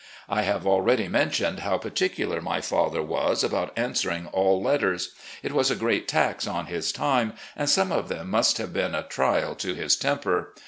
[0.27, 5.11] I have already mentioned how particular my father was about answering all letters.
[5.43, 8.95] It was a great tax on his time, and some of them must have been
[8.95, 10.55] a trial to his temper.